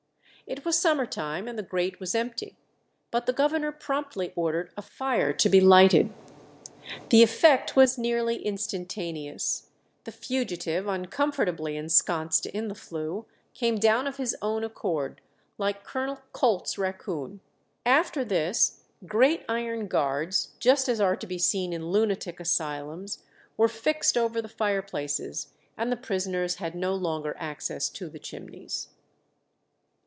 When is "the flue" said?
12.67-13.27